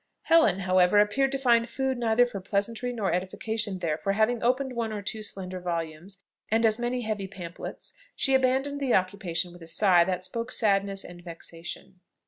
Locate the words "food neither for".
1.69-2.41